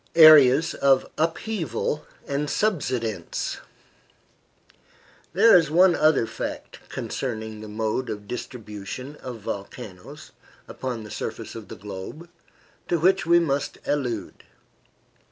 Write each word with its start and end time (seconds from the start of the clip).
AREAS 0.15 0.73
OF 0.73 1.05
UPHEAVAL 1.19 2.07
AND 2.27 2.49
SUBSIDENCE 2.49 3.59
There 5.33 5.55
is 5.55 5.69
one 5.69 5.93
other 5.93 6.25
fact 6.25 6.79
concerning 6.89 7.61
the 7.61 7.67
mode 7.67 8.09
of 8.09 8.27
distribution 8.27 9.15
of 9.17 9.41
volcanoes 9.41 10.31
upon 10.67 11.03
the 11.03 11.11
surface 11.11 11.53
of 11.53 11.67
the 11.67 11.75
globe, 11.75 12.27
to 12.87 12.99
which 12.99 13.27
we 13.27 13.37
must 13.37 13.77
allude. 13.85 14.43